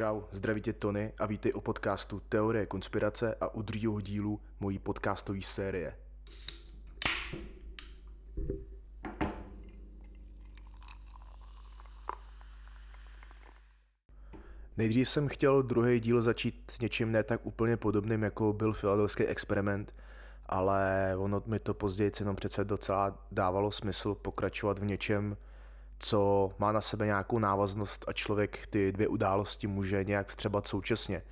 [0.00, 4.78] Čau, zdraví tě Tony a vítej u podcastu Teorie konspirace a u druhého dílu mojí
[4.78, 5.96] podcastové série.
[14.76, 19.94] Nejdřív jsem chtěl druhý díl začít něčím ne tak úplně podobným, jako byl filadelský experiment,
[20.46, 25.36] ale ono mi to později jenom přece docela dávalo smysl pokračovat v něčem,
[26.02, 31.22] co má na sebe nějakou návaznost a člověk ty dvě události může nějak vstřebat současně,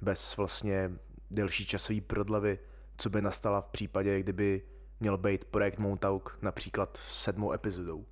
[0.00, 0.90] bez vlastně
[1.30, 2.58] delší časové prodlevy,
[2.96, 4.62] co by nastala v případě, kdyby
[5.00, 8.04] měl být projekt Montauk například sedmou epizodou.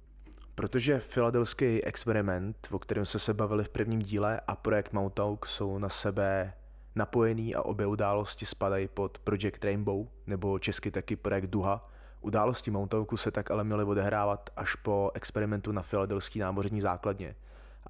[0.55, 5.79] Protože filadelský experiment, o kterém se se bavili v prvním díle, a projekt Montauk jsou
[5.79, 6.53] na sebe
[6.95, 11.91] napojený a obě události spadají pod Project Rainbow, nebo česky taky projekt Duha,
[12.25, 17.35] Události Montauku se tak ale měly odehrávat až po experimentu na filadelský námořní základně.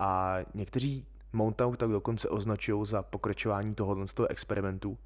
[0.00, 4.98] A někteří Montauk tak dokonce označují za pokračování tohoto experimentu,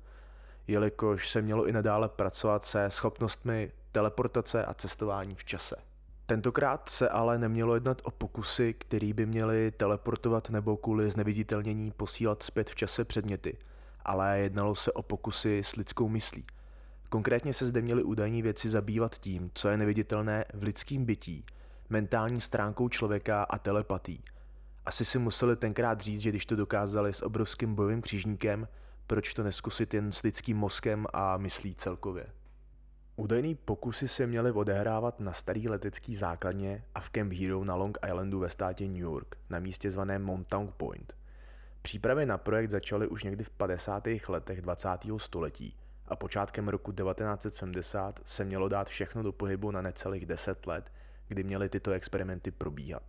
[0.66, 5.76] jelikož se mělo i nadále pracovat se schopnostmi teleportace a cestování v čase.
[6.26, 12.42] Tentokrát se ale nemělo jednat o pokusy, které by měly teleportovat nebo kvůli zneviditelnění posílat
[12.42, 13.58] zpět v čase předměty,
[14.04, 16.44] ale jednalo se o pokusy s lidskou myslí–
[17.08, 21.44] Konkrétně se zde měly údajní věci zabývat tím, co je neviditelné v lidském bytí,
[21.90, 24.24] mentální stránkou člověka a telepatí.
[24.86, 28.68] Asi si museli tenkrát říct, že když to dokázali s obrovským bojovým křížníkem,
[29.06, 32.26] proč to neskusit jen s lidským mozkem a myslí celkově.
[33.16, 37.98] Údajný pokusy se měly odehrávat na starý letecký základně a v Camp Hero na Long
[38.06, 41.16] Islandu ve státě New York, na místě zvaném Montauk Point.
[41.82, 44.08] Přípravy na projekt začaly už někdy v 50.
[44.28, 44.88] letech 20.
[45.16, 45.76] století–
[46.10, 50.92] a počátkem roku 1970 se mělo dát všechno do pohybu na necelých 10 let,
[51.28, 53.02] kdy měly tyto experimenty probíhat.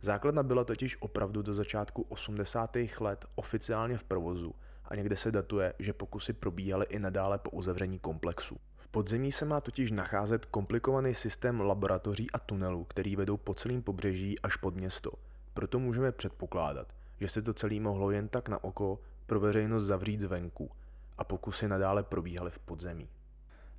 [0.00, 2.76] Základna byla totiž opravdu do začátku 80.
[3.00, 7.98] let oficiálně v provozu a někde se datuje, že pokusy probíhaly i nadále po uzavření
[7.98, 8.56] komplexu.
[8.76, 13.82] V podzemí se má totiž nacházet komplikovaný systém laboratoří a tunelů, který vedou po celém
[13.82, 15.12] pobřeží až pod město.
[15.54, 20.20] Proto můžeme předpokládat, že se to celé mohlo jen tak na oko pro veřejnost zavřít
[20.20, 20.70] zvenku
[21.18, 23.08] a pokusy nadále probíhaly v podzemí.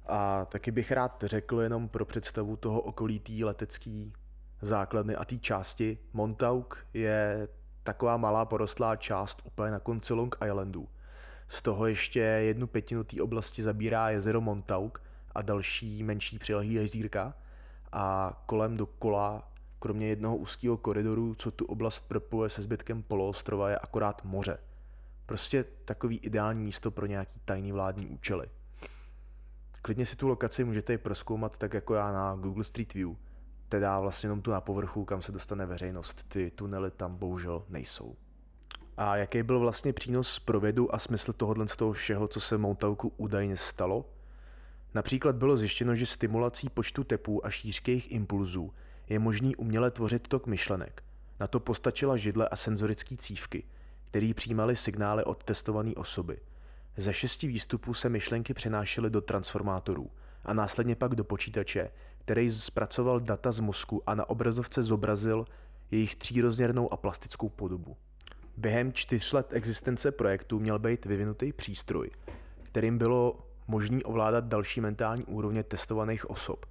[0.05, 4.13] A taky bych rád řekl jenom pro představu toho okolí letecký
[4.61, 5.97] základny a té části.
[6.13, 7.47] Montauk je
[7.83, 10.89] taková malá porostlá část úplně na konci Long Islandu.
[11.47, 15.01] Z toho ještě jednu pětinu té oblasti zabírá jezero Montauk
[15.35, 17.33] a další menší přilehlý jezírka
[17.91, 23.77] a kolem dokola, kromě jednoho úzkého koridoru, co tu oblast propuje se zbytkem poloostrova, je
[23.77, 24.59] akorát moře.
[25.29, 28.47] Prostě takový ideální místo pro nějaký tajný vládní účely.
[29.81, 33.09] Klidně si tu lokaci můžete i proskoumat tak jako já na Google Street View,
[33.67, 36.25] teda vlastně jenom tu na povrchu, kam se dostane veřejnost.
[36.27, 38.15] Ty tunely tam bohužel nejsou.
[38.97, 42.57] A jaký byl vlastně přínos pro vědu a smysl tohohle z toho všeho, co se
[42.57, 44.05] Montauku údajně stalo?
[44.93, 48.73] Například bylo zjištěno, že stimulací počtu tepů a šířky jejich impulzů
[49.09, 51.03] je možný uměle tvořit tok myšlenek.
[51.39, 53.63] Na to postačila židle a senzorické cívky–
[54.09, 56.39] který přijímali signály od testované osoby.
[56.97, 60.09] Ze šesti výstupů se myšlenky přenášely do transformátorů
[60.45, 65.45] a následně pak do počítače, který zpracoval data z mozku a na obrazovce zobrazil
[65.91, 67.97] jejich třírozměrnou a plastickou podobu.
[68.57, 72.09] Během čtyř let existence projektu měl být vyvinutý přístroj,
[72.63, 76.65] kterým bylo možné ovládat další mentální úrovně testovaných osob.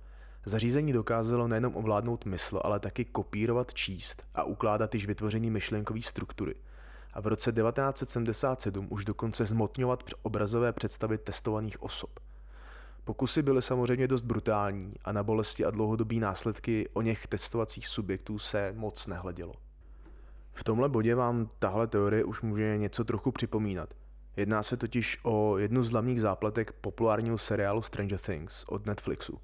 [0.45, 6.55] Zařízení dokázalo nejenom ovládnout mysl, ale taky kopírovat, číst a ukládat již vytvoření myšlenkové struktury–
[7.13, 12.11] a v roce 1977 už dokonce zmotňovat obrazové představy testovaných osob.
[13.05, 18.39] Pokusy byly samozřejmě dost brutální a na bolesti a dlouhodobý následky o něch testovacích subjektů
[18.39, 19.55] se moc nehledělo.
[20.53, 23.95] V tomhle bodě vám tahle teorie už může něco trochu připomínat.
[24.37, 29.41] Jedná se totiž o jednu z hlavních zápletek populárního seriálu Stranger Things od Netflixu.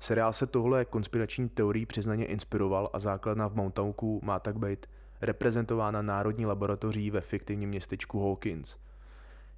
[0.00, 4.86] Seriál se tohle konspirační teorií přiznaně inspiroval a základna v Montauku má tak být
[5.20, 8.76] reprezentována Národní laboratoří ve fiktivním městečku Hawkins.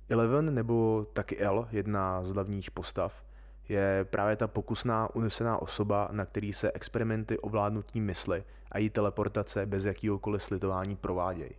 [0.08, 3.24] Eleven nebo taky L, jedna z hlavních postav,
[3.68, 9.66] je právě ta pokusná unesená osoba, na který se experimenty ovládnutí mysli a její teleportace
[9.66, 11.50] bez jakýhokoliv slitování provádějí.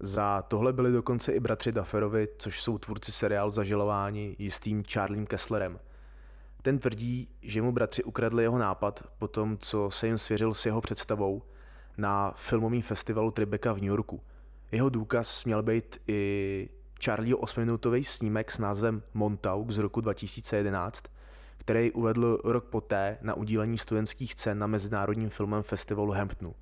[0.00, 5.78] Za tohle byli dokonce i bratři Dufferovi, což jsou tvůrci seriálu Zažalování jistým Charliem Kesslerem.
[6.62, 10.66] Ten tvrdí, že mu bratři ukradli jeho nápad po tom, co se jim svěřil s
[10.66, 11.42] jeho představou
[11.98, 14.20] na filmovém festivalu Tribeca v New Yorku.
[14.72, 16.68] Jeho důkaz měl být i
[17.04, 21.04] Charlie 8-minutový snímek s názvem Montauk z roku 2011,
[21.56, 26.54] který uvedl rok poté na udílení studentských cen na Mezinárodním filmovém festivalu Hamptonu.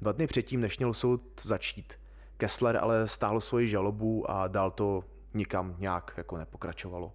[0.00, 1.94] Dva dny předtím, než měl soud začít,
[2.36, 5.04] Kessler ale stáhl svoji žalobu a dál to
[5.34, 7.12] nikam nějak jako nepokračovalo.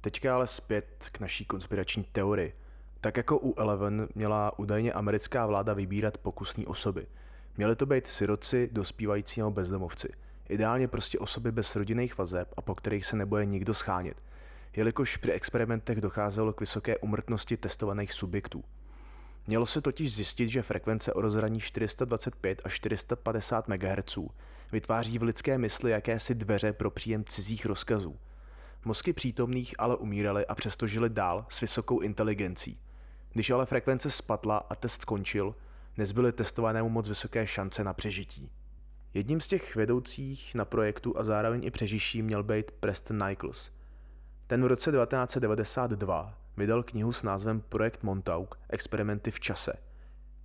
[0.00, 2.54] Teďka ale zpět k naší konspirační teorii.
[3.02, 7.06] Tak jako u Eleven měla údajně americká vláda vybírat pokusní osoby.
[7.56, 10.08] Měly to být siroci, dospívající nebo bezdomovci.
[10.48, 14.16] Ideálně prostě osoby bez rodinných vazeb a po kterých se nebude nikdo schánět.
[14.76, 18.64] Jelikož při experimentech docházelo k vysoké umrtnosti testovaných subjektů.
[19.46, 24.18] Mělo se totiž zjistit, že frekvence o rozhraní 425 až 450 MHz
[24.72, 28.16] vytváří v lidské mysli jakési dveře pro příjem cizích rozkazů.
[28.84, 32.78] Mozky přítomných ale umíraly a přesto žili dál s vysokou inteligencí.
[33.32, 35.54] Když ale frekvence spadla a test skončil,
[35.96, 38.50] nezbyly testovanému moc vysoké šance na přežití.
[39.14, 43.70] Jedním z těch vedoucích na projektu a zároveň i přežiší měl být Preston Nichols.
[44.46, 49.72] Ten v roce 1992 vydal knihu s názvem Projekt Montauk– Experimenty v čase.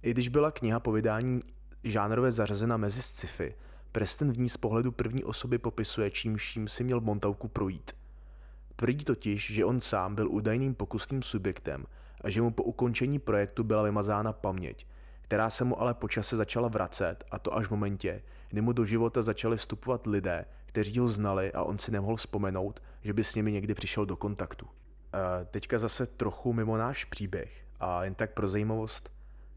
[0.01, 1.41] I když byla kniha po vydání
[1.83, 3.55] žánrově zařazena mezi sci-fi,
[3.91, 7.91] Preston v ní z pohledu první osoby popisuje, čím vším si měl Montauku projít.
[8.75, 11.85] Tvrdí totiž, že on sám byl údajným pokusným subjektem
[12.21, 14.87] a že mu po ukončení projektu byla vymazána paměť,
[15.21, 18.71] která se mu ale po čase začala vracet a to až v momentě, kdy mu
[18.71, 23.23] do života začali vstupovat lidé, kteří ho znali a on si nemohl vzpomenout, že by
[23.23, 24.67] s nimi někdy přišel do kontaktu.
[25.13, 29.11] E, teďka zase trochu mimo náš příběh a jen tak pro zajímavost.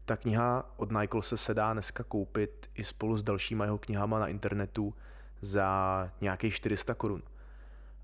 [0.05, 4.27] Ta kniha od Nicholse se dá dneska koupit i spolu s dalšíma jeho knihama na
[4.27, 4.93] internetu
[5.41, 7.23] za nějakých 400 korun.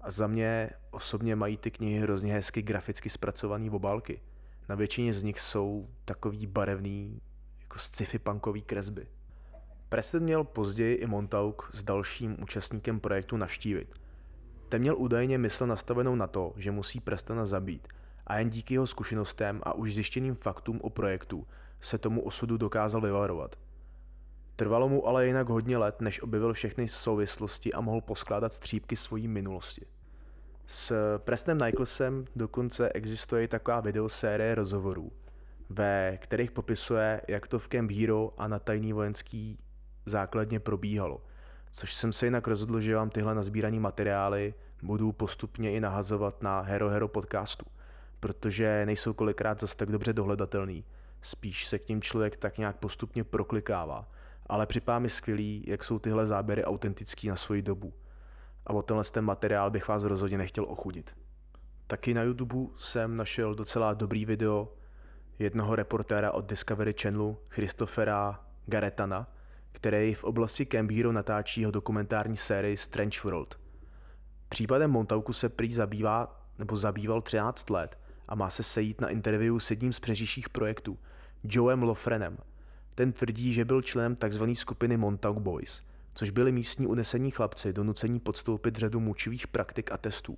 [0.02, 4.22] A za mě osobně mají ty knihy hrozně hezky graficky zpracované obálky.
[4.70, 7.22] Na většině z nich jsou takový barevný,
[7.62, 9.08] jako sci-fi punkový kresby.
[9.90, 13.94] Preston měl později i Montauk s dalším účastníkem projektu navštívit.
[14.70, 17.88] Ten měl údajně mysl nastavenou na to, že musí Prestona zabít
[18.28, 21.48] a jen díky jeho zkušenostem a už zjištěným faktům o projektu
[21.82, 23.56] se tomu osudu dokázal vyvarovat.
[24.56, 29.28] Trvalo mu ale jinak hodně let, než objevil všechny souvislosti a mohl poskládat střípky svojí
[29.28, 29.86] minulosti.
[30.70, 35.12] S Prestonem Nicholsem dokonce existuje i taková videosérie rozhovorů,
[35.70, 39.60] ve kterých popisuje, jak to v Camp Hero a na tajný vojenský
[40.06, 41.22] základně probíhalo.
[41.72, 44.54] Což jsem se jinak rozhodl, že vám tyhle nazbírané materiály
[44.84, 47.66] budu postupně i nahazovat na Hero Hero podcastu,
[48.20, 50.86] protože nejsou kolikrát zase tak dobře dohledatelný.
[51.22, 54.12] Spíš se k tím člověk tak nějak postupně proklikává.
[54.48, 57.94] Ale připadá mi skvělý, jak jsou tyhle záběry autentický na svoji dobu.
[58.68, 61.18] A o tenhle ten materiál bych vás rozhodně nechtěl ochudit.
[61.88, 64.74] Taky na YouTube jsem našel docela dobrý video
[65.40, 69.28] jednoho reportéra od Discovery Channelu, Christophera Garetana,
[69.72, 73.60] který v oblasti Cambiro natáčí jeho dokumentární sérii Strange World.
[74.50, 79.58] Případem Montauku se prý zabývá nebo zabýval 13 let a má se sejít na interview
[79.60, 80.98] s jedním z přežiších projektů,
[81.44, 82.38] Joem Lofrenem.
[82.96, 84.44] Ten tvrdí, že byl členem tzv.
[84.54, 85.84] skupiny Montauk Boys,
[86.18, 90.38] což byli místní unesení chlapci donucení podstoupit řadu mučivých praktik a testů.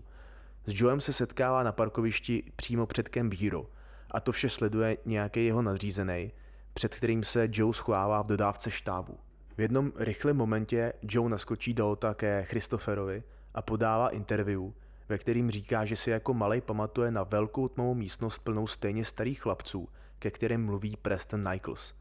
[0.66, 3.66] S Joem se setkává na parkovišti přímo před Camp Hero
[4.12, 6.32] a to vše sleduje nějaký jeho nadřízený,
[6.74, 9.18] před kterým se Joe schovává v dodávce štábu.
[9.58, 13.24] V jednom rychlém momentě Joe naskočí do auta ke Christopherovi
[13.54, 14.62] a podává interview,
[15.10, 19.42] ve kterým říká, že si jako malej pamatuje na velkou tmavou místnost plnou stejně starých
[19.42, 21.94] chlapců, ke kterým mluví Preston Nichols.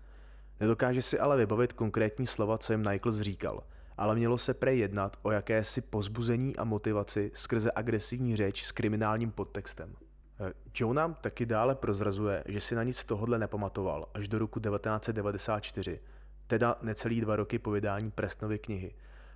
[0.60, 3.64] Nedokáže si ale vybavit konkrétní slova, co jim Nichols říkal,
[3.96, 9.30] ale mělo se prej jednat o jakési pozbuzení a motivaci skrze agresivní řeč s kriminálním
[9.30, 9.94] podtextem.
[10.40, 14.60] Eh, Joe nám taky dále prozrazuje, že si na nic tohodle nepamatoval až do roku
[14.60, 16.00] 1994,
[16.46, 18.94] teda necelý dva roky po vydání Presnovy knihy,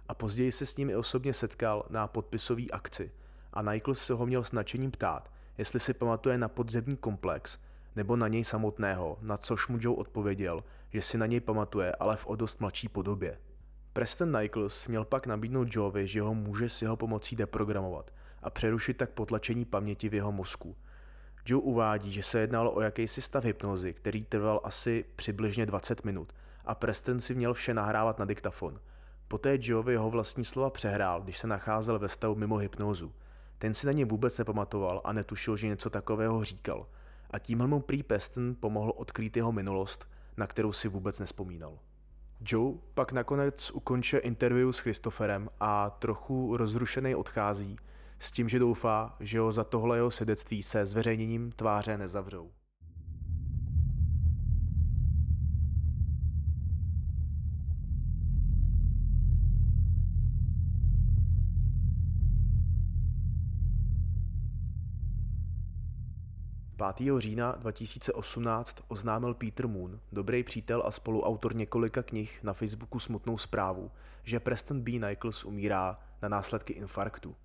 [0.09, 3.13] a později se s ním i osobně setkal na podpisové akci
[3.53, 7.59] a Nichols se ho měl s nadšením ptát, jestli si pamatuje na podzemní komplex
[7.97, 10.61] nebo na něj samotného, na což mu Joe odpověděl,
[10.93, 13.39] že si na něj pamatuje, ale v o dost mladší podobě.
[13.93, 18.11] Preston Nichols měl pak nabídnout Joevi, že ho může s jeho pomocí deprogramovat
[18.43, 20.77] a přerušit tak potlačení paměti v jeho mozku.
[21.47, 26.33] Joe uvádí, že se jednalo o jakýsi stav hypnozy, který trval asi přibližně 20 minut
[26.65, 28.81] a Preston si měl vše nahrávat na diktafon.
[29.29, 33.13] Poté Joe jeho vlastní slova přehrál, když se nacházel ve stavu mimo hypnózu.
[33.59, 36.87] Ten si na ně vůbec nepamatoval a netušil, že něco takového říkal.
[37.31, 41.79] A tímhle mu prý Preston pomohl odkrýt jeho minulost, na kterou si vůbec nespomínal.
[42.47, 47.77] Joe pak nakonec ukončuje interview s Christopherem a trochu rozrušený odchází,
[48.19, 52.51] s tím, že doufá, že ho za tohle jeho svědectví se zveřejněním tváře nezavřou.
[66.83, 67.21] 5.
[67.21, 73.91] října 2018 oznámil Peter Moon, dobrý přítel a spoluautor několika knih na Facebooku smutnou zprávu,
[74.23, 74.91] že Preston B.
[74.91, 77.37] Nichols umírá na následky infarktu.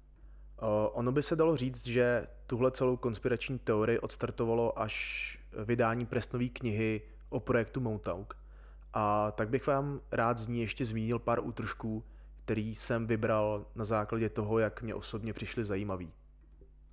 [0.92, 7.02] Ono by se dalo říct, že tuhle celou konspirační teorii odstartovalo až vydání Prestonové knihy
[7.30, 8.38] o projektu Montauk.
[8.94, 12.04] A tak bych vám rád z ní ještě zmínil pár útržků,
[12.46, 16.14] který jsem vybral na základě toho, jak mě osobně přišly zajímavý.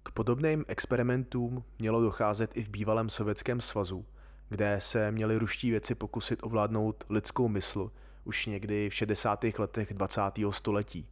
[0.07, 4.07] K podobným experimentům mělo docházet i v bývalém Sovětském svazu,
[4.49, 7.91] kde se měli ruští věci pokusit ovládnout lidskou mysl
[8.25, 9.45] už někdy v 60.
[9.59, 10.21] letech 20.
[10.51, 11.09] století.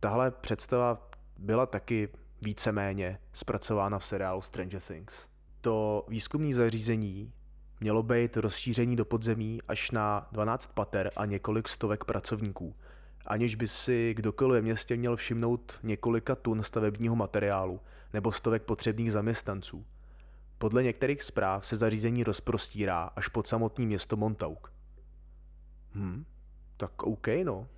[0.00, 2.08] Tahle představa byla taky
[2.42, 5.28] víceméně zpracována v seriálu Stranger Things.
[5.60, 7.32] To výzkumné zařízení
[7.80, 12.74] mělo být rozšíření do podzemí až na 12 pater a několik stovek pracovníků,
[13.26, 17.80] aniž by si kdokoliv ve městě měl všimnout několika tun stavebního materiálu
[18.12, 19.84] nebo stovek potřebných zaměstnanců.
[20.58, 24.72] Podle některých zpráv se zařízení rozprostírá až pod samotný město Montauk.
[25.94, 26.24] Hm,
[26.76, 27.68] tak OK no.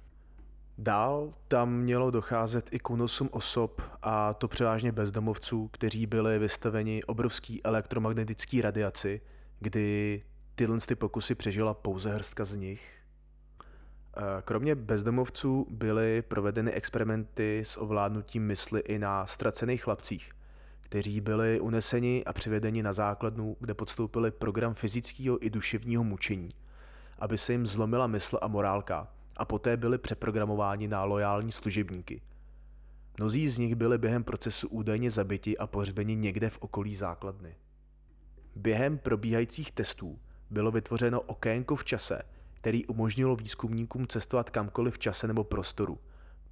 [0.78, 7.04] Dál tam mělo docházet i k únosům osob, a to převážně bezdomovců, kteří byli vystaveni
[7.04, 9.20] obrovský elektromagnetický radiaci,
[9.60, 10.22] kdy
[10.54, 13.03] tyhle ty pokusy přežila pouze hrstka z nich.
[14.44, 20.30] Kromě bezdomovců byly provedeny experimenty s ovládnutím mysli i na ztracených chlapcích,
[20.80, 26.48] kteří byli uneseni a přivedeni na základnu, kde podstoupili program fyzického i duševního mučení,
[27.18, 32.20] aby se jim zlomila mysl a morálka a poté byli přeprogramováni na lojální služebníky.
[33.18, 37.56] Mnozí z nich byli během procesu údajně zabiti a pohřbeni někde v okolí základny.
[38.56, 40.18] Během probíhajících testů
[40.50, 42.22] bylo vytvořeno okénko v čase,
[42.64, 45.98] který umožnilo výzkumníkům cestovat kamkoliv v čase nebo prostoru.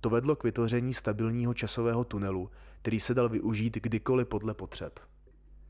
[0.01, 2.51] To vedlo k vytvoření stabilního časového tunelu,
[2.83, 5.01] který se dal využít kdykoliv podle potřeb.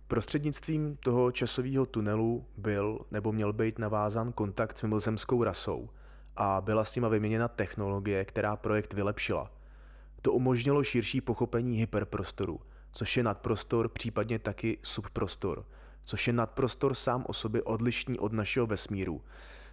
[0.09, 5.89] Prostřednictvím toho časového tunelu byl nebo měl být navázán kontakt s mimozemskou rasou
[6.37, 9.51] a byla s nima vyměněna technologie, která projekt vylepšila.
[10.23, 12.61] To umožnilo širší pochopení hyperprostoru,
[12.93, 15.67] což je nadprostor, případně taky subprostor,
[16.03, 19.23] což je nadprostor sám o sobě odlišný od našeho vesmíru,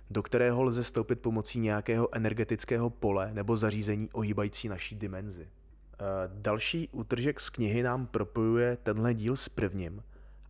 [0.10, 5.48] do kterého lze stoupit pomocí nějakého energetického pole nebo zařízení ohýbající naší dimenzi.
[5.48, 10.04] Eh, další útržek z knihy nám propojuje tenhle díl s prvním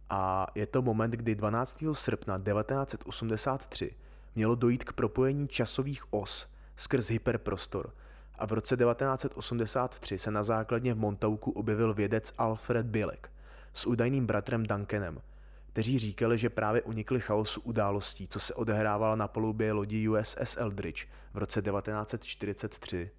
[0.09, 1.83] a je to moment, kdy 12.
[1.93, 3.95] srpna 1983
[4.35, 7.93] mělo dojít k propojení časových os skrz hyperprostor
[8.35, 13.31] a v roce 1983 se na základně v Montauku objevil vědec Alfred Bilek
[13.73, 15.21] s údajným bratrem Duncanem,
[15.69, 21.07] kteří říkali, že právě unikli chaosu událostí, co se odehrávala na palubě lodi USS Eldridge
[21.33, 23.11] v roce 1943.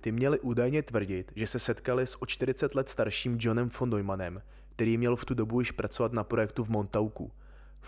[0.00, 4.42] Ty měli údajně tvrdit, že se setkali s o 40 let starším Johnem von Neumannem,
[4.76, 7.32] který měl v tu dobu již pracovat na projektu v Montauku.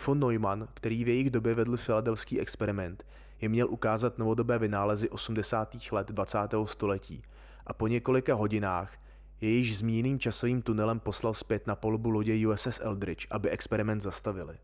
[0.05, 3.05] Von Neumann, který v jejich době vedl filadelský experiment,
[3.41, 5.75] je měl ukázat novodobé vynálezy 80.
[5.91, 6.37] let 20.
[6.65, 7.23] století
[7.67, 8.97] a po několika hodinách
[9.45, 14.57] je již zmíněným časovým tunelem poslal zpět na polubu lodě USS Eldridge, aby experiment zastavili.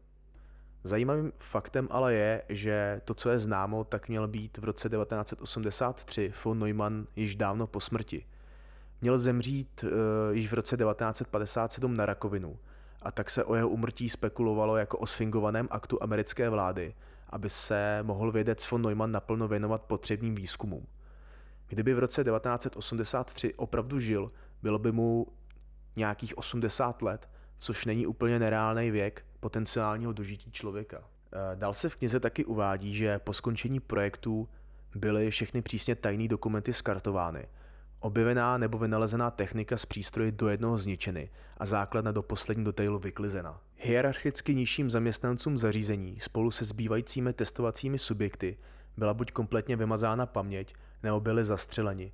[0.83, 6.33] Zajímavým faktem ale je, že to, co je známo, tak měl být v roce 1983
[6.45, 8.25] von Neumann již dávno po smrti.
[9.01, 9.89] Měl zemřít uh,
[10.31, 12.59] již v roce 1957 na rakovinu
[13.01, 16.95] a tak se o jeho umrtí spekulovalo jako o sfingovaném aktu americké vlády,
[17.29, 20.88] aby se mohl vědec von Neumann naplno věnovat potřebným výzkumům.
[21.67, 24.31] Kdyby v roce 1983 opravdu žil,
[24.63, 25.27] bylo by mu
[25.95, 30.97] nějakých 80 let, což není úplně nereálný věk potenciálního dožití člověka.
[31.33, 34.49] Eh, dál se v knize taky uvádí, že po skončení projektu
[34.95, 37.47] byly všechny přísně tajné dokumenty skartovány,
[37.99, 43.61] objevená nebo vynalezená technika z přístroje do jednoho zničeny a základna do poslední detailu vyklizena.
[43.75, 48.57] Hierarchicky nižším zaměstnancům zařízení spolu se zbývajícími testovacími subjekty
[48.97, 52.11] byla buď kompletně vymazána paměť, nebo byli zastřeleni,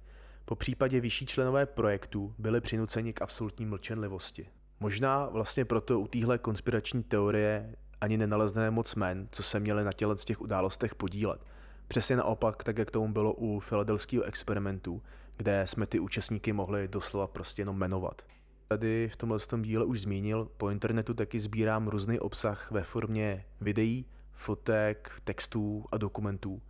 [0.50, 4.48] po případě vyšší členové projektu byli přinuceni k absolutní mlčenlivosti.
[4.80, 9.92] Možná vlastně proto u téhle konspirační teorie ani nenalezne moc men, co se měli na
[9.92, 11.42] těle z těch událostech podílet.
[11.88, 15.04] Přesně naopak, tak jak tomu bylo u filadelského experimentu,
[15.38, 18.22] kde jsme ty účastníky mohli doslova prostě jenom jmenovat.
[18.68, 23.46] Tady v tomhle tom díle už zmínil, po internetu taky sbírám různý obsah ve formě
[23.62, 26.62] videí, fotek, textů a dokumentů,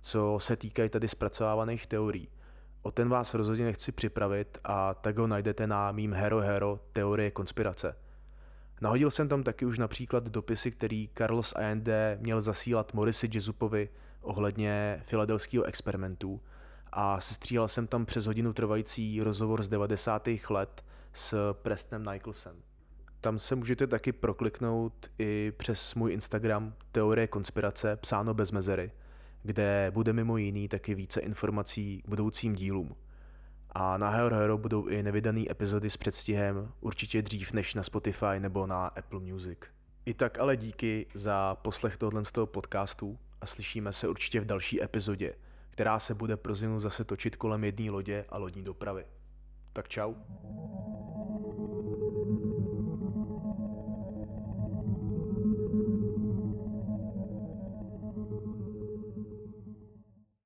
[0.00, 2.28] co se týkají tady zpracovávaných teorií.
[2.82, 7.30] O ten vás rozhodně nechci připravit a tak ho najdete na mým Hero Hero teorie
[7.30, 7.96] konspirace.
[8.80, 13.88] Nahodil jsem tam taky už například dopisy, který Carlos Allende měl zasílat Morisi Jezupovi
[14.20, 16.40] ohledně filadelského experimentu
[16.92, 20.28] a sestříhal jsem tam přes hodinu trvající rozhovor z 90.
[20.50, 22.56] let s Prestnem Nicholsem.
[23.20, 28.92] Tam se můžete taky prokliknout i přes můj Instagram Teorie konspirace, psáno bez mezery,
[29.42, 32.96] kde bude mimo jiný taky více informací k budoucím dílům.
[33.72, 38.38] A na Hero Hero budou i nevydané epizody s předstihem, určitě dřív než na Spotify
[38.38, 39.58] nebo na Apple Music.
[40.06, 44.44] I tak ale díky za poslech tohle z toho podcastu a slyšíme se určitě v
[44.44, 45.34] další epizodě,
[45.70, 49.04] která se bude pro zase točit kolem jedné lodě a lodní dopravy.
[49.72, 50.14] Tak čau.